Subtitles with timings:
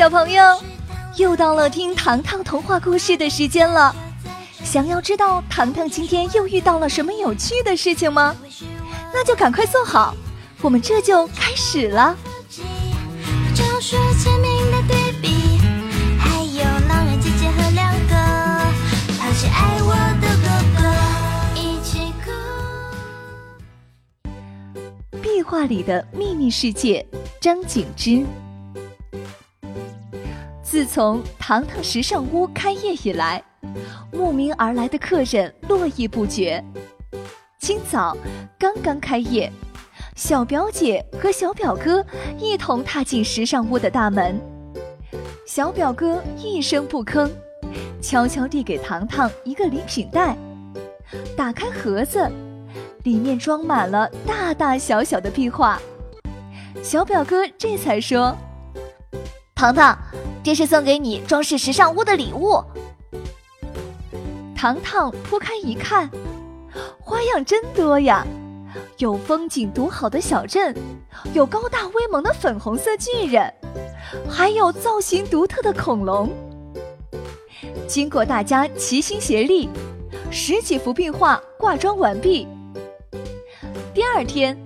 [0.00, 0.42] 小朋友，
[1.18, 3.94] 又到了听糖糖童话故事的时间了。
[4.64, 8.34] 想要知道糖糖今天又遇到了什么有趣的事情吗？
[9.12, 10.14] 那就赶快坐好，
[10.62, 12.16] 我们这就开始了。
[25.20, 27.06] 壁画里的秘密世界，
[27.38, 28.24] 张景之。
[30.70, 33.42] 自从糖糖时尚屋开业以来，
[34.12, 36.64] 慕名而来的客人络绎不绝。
[37.58, 38.16] 清早
[38.56, 39.50] 刚刚开业，
[40.14, 42.06] 小表姐和小表哥
[42.38, 44.40] 一同踏进时尚屋的大门。
[45.44, 47.28] 小表哥一声不吭，
[48.00, 50.36] 悄悄递给糖糖一个礼品袋，
[51.36, 52.30] 打开盒子，
[53.02, 55.82] 里面装满了大大小小的壁画。
[56.80, 58.32] 小表哥这才说
[59.56, 59.98] ：“糖糖。”
[60.42, 62.62] 这是送给你装饰时尚屋的礼物。
[64.56, 66.10] 糖糖铺开一看，
[66.98, 68.26] 花样真多呀！
[68.98, 70.74] 有风景独好的小镇，
[71.32, 73.52] 有高大威猛的粉红色巨人，
[74.28, 76.30] 还有造型独特的恐龙。
[77.86, 79.68] 经过大家齐心协力，
[80.30, 82.46] 十几幅壁画挂装完毕。
[83.94, 84.56] 第二天，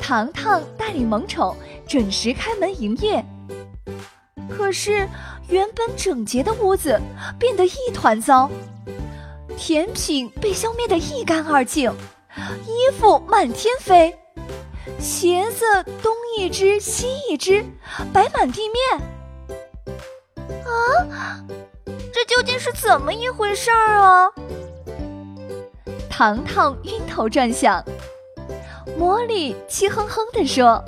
[0.00, 1.54] 糖糖带领萌宠
[1.86, 3.24] 准时开门营业。
[4.48, 5.08] 可是，
[5.48, 7.00] 原本整洁的屋子
[7.38, 8.50] 变得一团糟，
[9.56, 11.92] 甜品被消灭得一干二净，
[12.66, 14.16] 衣服满天飞，
[14.98, 15.64] 鞋子
[16.02, 17.64] 东一只西一只，
[18.12, 19.00] 摆满地面。
[20.64, 21.44] 啊，
[22.12, 24.30] 这究竟是怎么一回事儿啊？
[26.08, 27.84] 糖糖晕头转向，
[28.96, 30.84] 魔力气哼哼地说。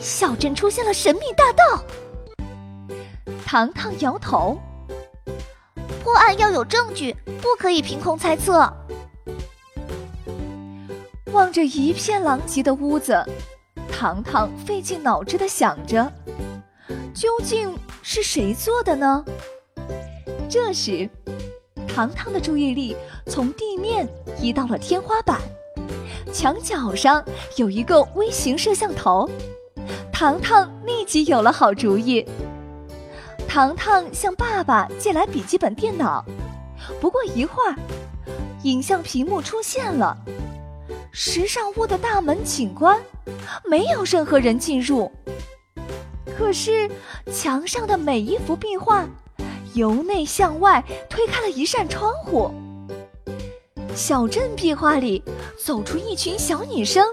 [0.00, 1.84] 小镇出现了神秘大盗。
[3.46, 4.58] 糖糖摇头，
[6.02, 8.72] 破案要有证据，不可以凭空猜测。
[11.32, 13.24] 望着一片狼藉的屋子，
[13.90, 16.12] 糖糖费尽脑汁的想着，
[17.14, 19.24] 究竟是谁做的呢？
[20.48, 21.08] 这时，
[21.88, 22.96] 糖糖的注意力
[23.26, 24.08] 从地面
[24.40, 25.40] 移到了天花板。
[26.32, 27.24] 墙角上
[27.56, 29.28] 有一个微型摄像头，
[30.12, 32.26] 糖糖立即有了好主意。
[33.46, 36.24] 糖糖向爸爸借来笔记本电脑，
[37.00, 37.76] 不过一会儿，
[38.64, 40.16] 影像屏幕出现了，
[41.12, 43.00] 时尚屋的大门景观
[43.64, 45.10] 没有任何人进入，
[46.36, 46.90] 可是
[47.32, 49.06] 墙上的每一幅壁画
[49.74, 52.50] 由内向外推开了一扇窗户。
[53.94, 55.22] 小镇壁画里
[55.56, 57.06] 走出一群小女生，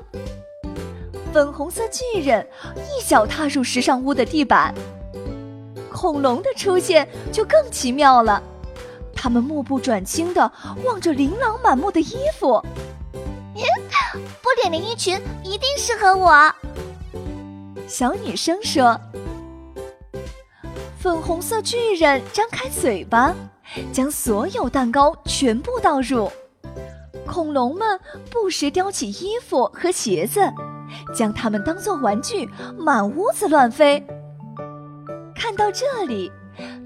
[1.32, 4.74] 粉红色巨人一脚踏入时尚屋的地板。
[5.92, 8.42] 恐龙的出现就更奇妙了，
[9.14, 10.52] 他们目不转睛地
[10.84, 12.62] 望着琳琅满目的衣服。
[14.42, 16.54] 波点连衣裙一定适合我，
[17.88, 19.00] 小女生说。
[21.00, 23.36] 粉红色巨人张开嘴巴，
[23.94, 26.32] 将所有蛋糕全部倒入。
[27.26, 28.00] 恐龙们
[28.30, 30.42] 不时叼起衣服和鞋子，
[31.16, 34.06] 将它们当做玩具，满屋子乱飞。
[35.36, 36.32] 看到这里，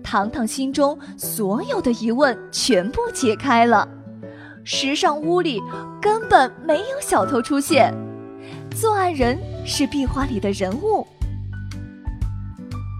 [0.03, 3.88] 糖糖心中所有的疑问全部解开了。
[4.63, 5.62] 时尚屋里
[6.01, 7.94] 根本没有小偷出现，
[8.72, 11.06] 作案人是壁画里的人物。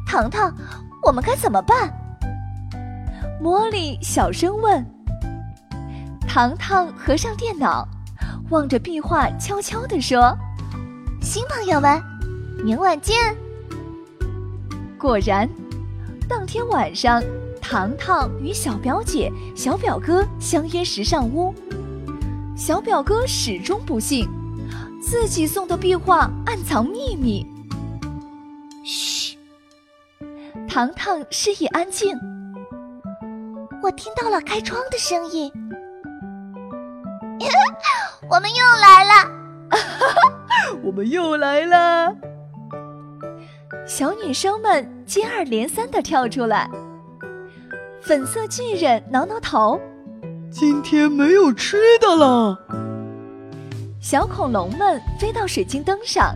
[0.08, 0.54] 糖糖，
[1.06, 1.92] 我们该怎么办？
[3.42, 4.95] 茉莉小声问。
[6.36, 7.88] 糖糖合上电脑，
[8.50, 10.38] 望着壁画，悄悄地说
[11.24, 12.04] ：“新朋友们，
[12.62, 13.34] 明晚见。”
[15.00, 15.50] 果然，
[16.28, 17.24] 当天晚上，
[17.62, 21.56] 糖糖与小表姐、小表哥相约时尚屋。
[22.58, 24.28] 小表哥始终不信，
[25.02, 27.48] 自己送的壁画暗藏秘密。
[28.84, 29.38] 嘘，
[30.68, 32.14] 糖糖示意安静。
[33.82, 35.50] 我听到了开窗的声音。
[38.30, 39.14] 我们又来了，
[40.84, 42.16] 我们又来了！
[43.88, 46.70] 小女生们接二连三的跳出来。
[48.02, 49.80] 粉色巨人挠挠头，
[50.52, 52.58] 今天没有吃的了。
[54.00, 56.36] 小恐龙们飞到水晶灯上，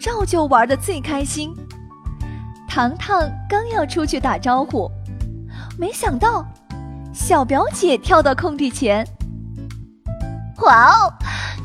[0.00, 1.54] 照旧玩的最开心。
[2.68, 4.90] 糖糖刚要出去打招呼，
[5.78, 6.44] 没想到
[7.12, 9.06] 小表姐跳到空地前。
[10.64, 11.12] 哇哦！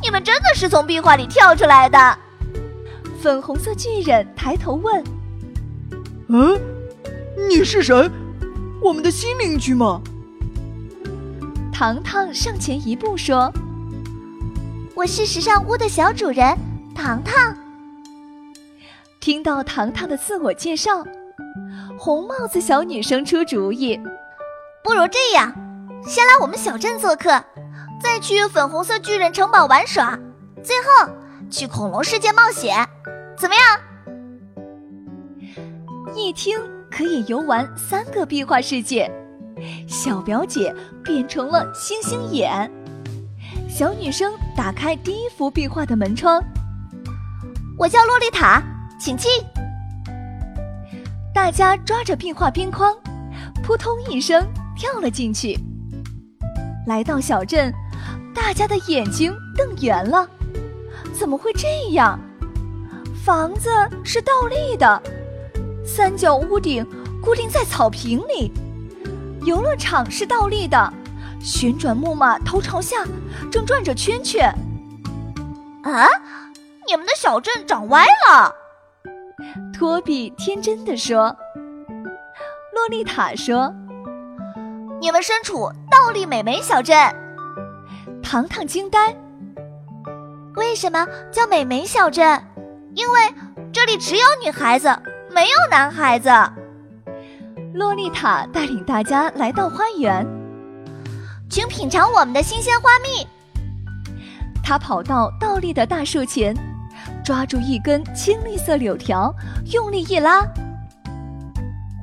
[0.01, 2.17] 你们真的是从壁画里跳出来的？
[3.21, 5.03] 粉红色巨人抬头问
[6.27, 6.59] ：“嗯，
[7.49, 8.09] 你是谁？
[8.81, 10.01] 我们的新邻居吗？
[11.73, 13.51] 糖糖上前一步说
[14.95, 16.57] ：“我是时尚屋的小主人，
[16.95, 17.55] 糖糖。”
[19.19, 21.03] 听到糖糖的自我介绍，
[21.97, 23.99] 红帽子小女生出主意
[24.83, 25.53] ：“不如这样，
[26.05, 27.43] 先来我们小镇做客，
[28.01, 30.17] 再去粉红色巨人城堡玩耍，
[30.63, 31.11] 最后
[31.49, 32.87] 去恐龙世界冒险，
[33.37, 33.63] 怎么样？”
[36.15, 36.57] 一听
[36.89, 39.11] 可以游玩三个壁画世界。
[39.87, 40.73] 小表姐
[41.03, 42.71] 变成了星星眼，
[43.69, 46.41] 小女生打开第一幅壁画的门窗。
[47.77, 48.61] 我叫洛丽塔，
[48.99, 49.29] 请进。
[51.33, 52.95] 大家抓着壁画边框，
[53.63, 54.47] 扑通一声
[54.77, 55.59] 跳了进去。
[56.87, 57.73] 来到小镇，
[58.33, 60.27] 大家的眼睛瞪圆了。
[61.13, 62.19] 怎么会这样？
[63.25, 63.69] 房子
[64.03, 65.01] 是倒立的，
[65.85, 66.85] 三角屋顶
[67.21, 68.51] 固定在草坪里。
[69.43, 70.93] 游乐场是倒立的，
[71.41, 73.05] 旋转木马头朝下，
[73.51, 74.53] 正转着圈圈。
[75.83, 76.07] 啊，
[76.87, 78.55] 你们的小镇长歪了！
[79.73, 81.35] 托比天真的说。
[82.73, 83.73] 洛丽塔说
[85.01, 86.97] ：“你们身处倒立美眉小镇。”
[88.29, 89.11] 糖糖惊呆。
[90.55, 92.39] 为什么叫美眉小镇？
[92.93, 93.19] 因为
[93.73, 94.87] 这里只有女孩子，
[95.33, 96.29] 没有男孩子。
[97.73, 100.23] 洛丽塔带领大家来到花园，
[101.49, 103.27] 请品尝我们的新鲜花蜜。
[104.63, 106.55] 她跑到倒立的大树前，
[107.25, 109.33] 抓住一根青绿色柳条，
[109.71, 110.41] 用力一拉，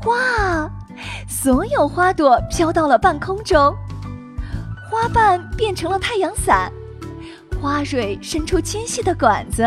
[0.06, 0.68] 哇！
[1.28, 3.72] 所有花朵飘到了半空中，
[4.88, 6.70] 花瓣变成了太阳伞，
[7.60, 9.62] 花蕊伸出纤细的管子，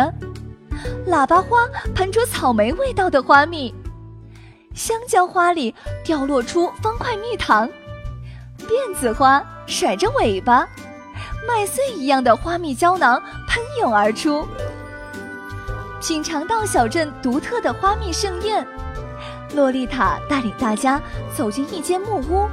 [1.07, 3.74] 喇叭花喷出草莓味道的花蜜。
[4.74, 5.75] 香蕉花里
[6.06, 7.69] 掉落出方块蜜糖，
[8.60, 10.66] 辫子花甩着尾巴，
[11.45, 14.48] 麦穗一样的花蜜胶囊喷涌而出。
[16.01, 18.66] 品尝到小镇独特的花蜜盛宴，
[19.54, 21.01] 洛丽塔带领大家
[21.36, 22.48] 走进一间木屋。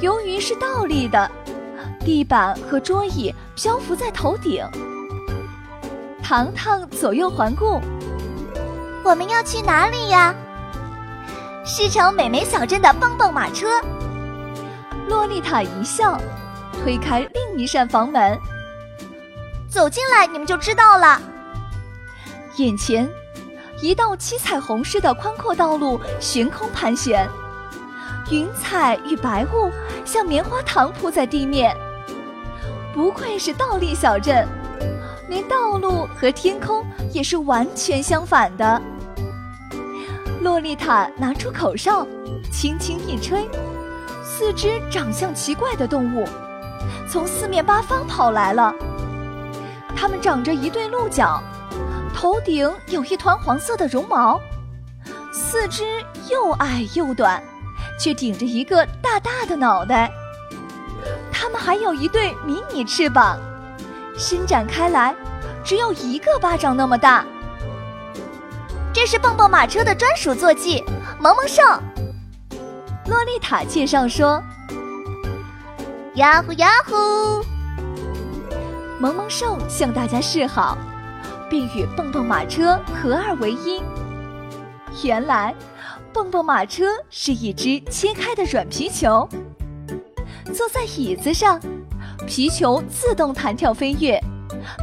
[0.00, 1.30] 由于是倒立的，
[2.04, 4.64] 地板和桌椅漂浮在头顶。
[6.22, 7.80] 糖糖左右环顾，
[9.04, 10.34] 我们要去哪里呀？
[11.64, 13.68] 是乘美眉小镇的蹦蹦马车。
[15.08, 16.18] 洛丽塔一笑，
[16.72, 18.38] 推开另一扇房门，
[19.68, 21.20] 走进来你们就知道了。
[22.56, 23.08] 眼前，
[23.82, 27.28] 一道七彩虹似的宽阔道路悬空盘旋，
[28.30, 29.70] 云彩与白雾
[30.04, 31.76] 像棉花糖铺在地面。
[33.00, 34.46] 不愧是倒立小镇，
[35.26, 38.82] 连道路和天空也是完全相反的。
[40.42, 42.06] 洛丽塔拿出口哨，
[42.52, 43.48] 轻轻一吹，
[44.22, 46.28] 四只长相奇怪的动物
[47.08, 48.74] 从四面八方跑来了。
[49.96, 51.42] 它们长着一对鹿角，
[52.14, 54.38] 头顶有一团黄色的绒毛，
[55.32, 55.84] 四肢
[56.28, 57.42] 又矮又短，
[57.98, 60.12] 却顶着一个大大的脑袋。
[61.70, 63.38] 还有一对迷你翅膀，
[64.18, 65.14] 伸展开来，
[65.62, 67.24] 只有一个巴掌那么大。
[68.92, 70.82] 这是蹦蹦马车的专属坐骑，
[71.20, 71.62] 萌萌兽。
[73.06, 74.42] 洛丽塔介绍说
[76.18, 77.40] ：“呀呼呀呼！”
[78.98, 80.76] 萌萌兽向大家示好，
[81.48, 83.80] 并与蹦蹦马车合二为一。
[85.04, 85.54] 原来，
[86.12, 89.28] 蹦蹦马车是一只切开的软皮球，
[90.52, 91.60] 坐在椅子上，
[92.26, 94.20] 皮球自动弹跳飞跃，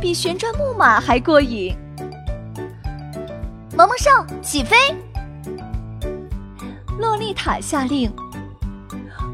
[0.02, 1.76] 比旋转木马还过瘾。
[3.76, 4.10] 萌萌兽
[4.42, 4.76] 起飞！
[6.98, 8.12] 洛丽塔下令。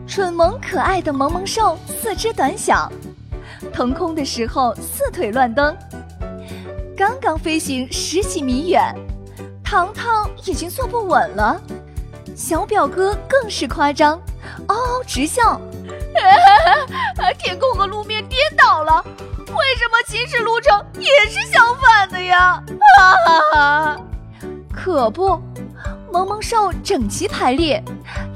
[0.06, 2.92] 蠢萌可爱的萌萌兽四肢短小，
[3.72, 5.76] 腾空的时候四腿乱蹬。
[6.96, 8.94] 刚刚飞行十几米远，
[9.64, 11.60] 糖糖已经坐不稳了。
[12.36, 14.20] 小表哥更是夸张，
[14.68, 15.60] 嗷嗷直笑。
[17.38, 22.64] 天空和路面颠倒了，为什么行驶路程也是相反的呀？
[22.98, 23.98] 哈哈哈！
[24.74, 25.42] 可不，
[26.12, 27.84] 萌萌兽整齐排列，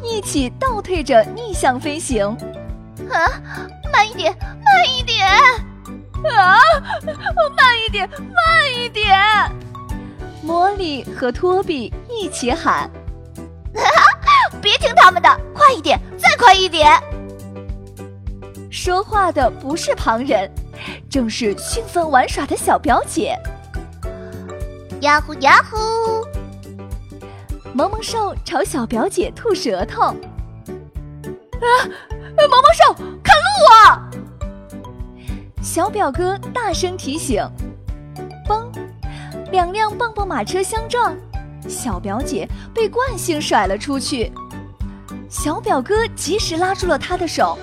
[0.04, 2.26] 一起倒退着逆向飞行。
[3.10, 3.18] 啊，
[3.92, 5.28] 慢一点，慢一点！
[6.36, 6.58] 啊，
[7.56, 9.16] 慢一点，慢一点！
[10.46, 12.90] 茉莉和托比一起喊
[14.62, 16.92] ：“别听他们的，快一点，再快一点！”
[18.88, 20.50] 说话的不是旁人，
[21.10, 23.38] 正是兴奋玩耍的小表姐。
[25.02, 25.78] 呀呼呀呼！
[27.74, 30.04] 萌萌兽朝小表姐吐舌头。
[30.04, 30.16] 啊！
[32.38, 34.10] 萌萌兽，看路啊！
[35.62, 37.46] 小表哥大声提醒。
[38.48, 38.72] 嘣！
[39.52, 41.14] 两辆蹦蹦马车相撞，
[41.68, 44.32] 小表姐被惯性甩了出去。
[45.30, 47.60] 小表哥及时拉住了她的手，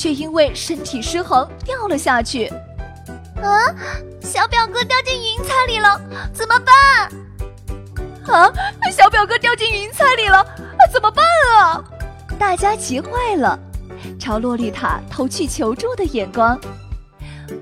[0.00, 2.46] 却因为身体失衡掉了下去。
[3.42, 3.68] 啊！
[4.22, 6.00] 小表哥掉进云彩里了，
[6.32, 8.34] 怎么办？
[8.34, 8.50] 啊！
[8.90, 10.42] 小表哥掉进云彩里了，
[10.90, 11.22] 怎么办
[11.54, 11.84] 啊？
[12.38, 13.58] 大家急坏了，
[14.18, 16.58] 朝洛丽塔投去求助的眼光。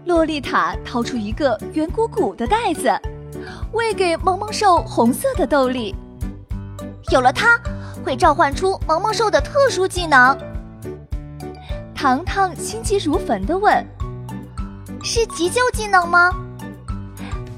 [0.04, 2.96] 洛丽塔掏出一个圆鼓鼓的袋子，
[3.72, 5.92] 喂给萌萌兽红色的豆粒。
[7.10, 7.58] 有了它，
[8.04, 10.38] 会召唤出萌萌兽的特殊技能。
[12.00, 13.84] 糖糖心急如焚地问
[15.02, 16.30] ：“是急救技能吗？”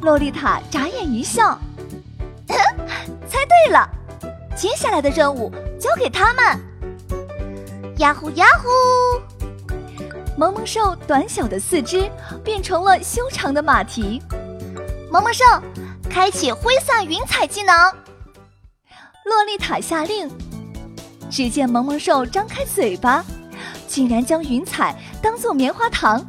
[0.00, 1.61] 洛丽塔眨眼一笑
[3.28, 3.87] ：“猜对了，
[4.56, 6.59] 接下来的任务交给他们。”
[8.00, 8.66] 呀呼呀呼！
[10.38, 12.11] 萌萌兽短小的四肢
[12.42, 14.23] 变成了修长的马蹄。
[15.12, 15.44] 萌萌兽，
[16.09, 17.76] 开启挥洒云彩技能。
[19.26, 20.30] 洛丽塔下令。
[21.30, 23.23] 只见萌萌兽张开嘴巴，
[23.90, 26.25] 竟然将云彩当做棉花糖，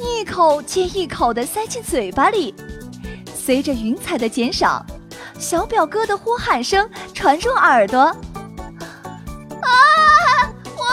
[0.00, 2.54] 一口接一口的塞进嘴巴里。
[3.34, 4.82] 随着云彩的减少，
[5.38, 8.00] 小表哥的呼喊声传入耳朵。
[8.00, 8.16] 啊，
[10.64, 10.84] 我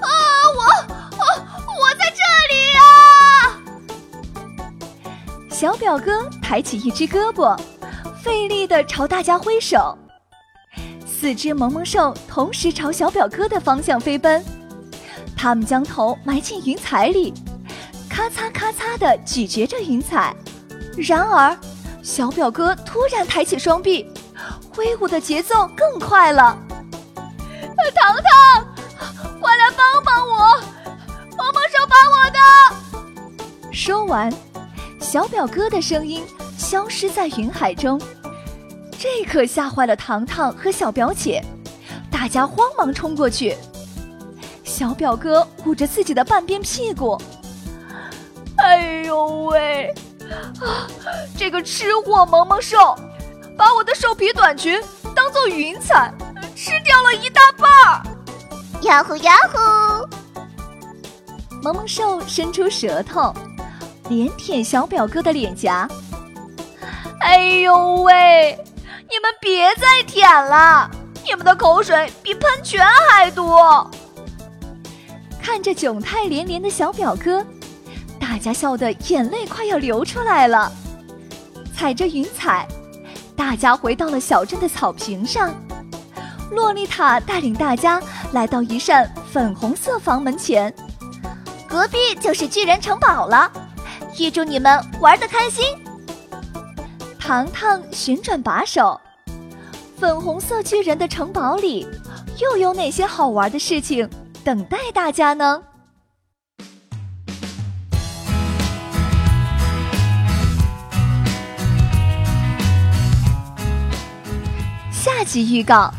[0.00, 0.08] 啊，
[0.56, 0.62] 我
[1.16, 1.26] 啊，
[1.66, 2.22] 我在这
[2.54, 3.58] 里啊
[5.50, 7.58] 小表哥抬起一只胳膊，
[8.22, 9.98] 费力地朝大家挥手。
[11.04, 14.44] 四只萌萌兽同时朝小表哥的方向飞奔，
[15.38, 17.32] 他们将头埋进云彩里，
[18.10, 20.34] 咔嚓咔嚓地咀嚼着云彩。
[20.96, 21.56] 然而，
[22.02, 24.10] 小表哥突然抬起双臂，
[24.74, 26.58] 挥舞的节奏更快了。
[27.94, 28.66] 糖糖，
[29.40, 30.60] 快来帮帮我！
[31.36, 33.72] 萌萌兽把我的……
[33.72, 34.32] 说完。
[35.00, 36.22] 小表哥的声音
[36.58, 37.98] 消失在云海中，
[38.98, 41.42] 这可吓坏了糖糖和小表姐，
[42.10, 43.56] 大家慌忙冲过去。
[44.78, 47.20] 小表哥捂着自己的半边屁股，
[48.58, 49.92] 哎呦喂！
[50.60, 50.86] 啊，
[51.36, 52.96] 这个吃货萌萌兽，
[53.56, 54.80] 把我的兽皮短裙
[55.16, 56.14] 当做云彩，
[56.54, 58.02] 吃掉了一大半儿。
[58.82, 59.58] 呀呼呀呼！
[61.60, 63.34] 萌萌兽伸出舌头。
[64.08, 65.88] 连舔小表哥的脸颊，
[67.18, 68.56] 哎呦喂！
[69.10, 70.88] 你们别再舔了，
[71.24, 73.90] 你们的口水比喷泉还多。
[75.42, 77.44] 看着窘态连连的小表哥，
[78.18, 80.70] 大家笑得眼泪快要流出来了。
[81.74, 82.66] 踩着云彩，
[83.36, 85.54] 大家回到了小镇的草坪上。
[86.50, 88.02] 洛丽塔带领大家
[88.32, 90.74] 来到一扇粉红色房门前，
[91.68, 93.50] 隔壁就是巨人城堡了。
[94.18, 95.64] 预祝你们玩的开心！
[97.18, 99.00] 糖糖旋转把手，
[99.98, 101.86] 粉红色巨人的城堡里
[102.38, 104.08] 又有哪些好玩的事情
[104.44, 105.62] 等待大家呢？
[114.90, 115.92] 下集预告：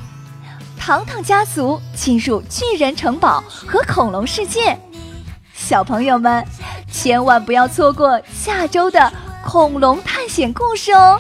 [0.78, 4.78] 糖糖家族进入巨人城堡和恐龙世界，
[5.54, 6.46] 小朋友们。
[6.92, 9.14] 千万不要错过下周的
[9.46, 11.20] 恐龙探险故事哦！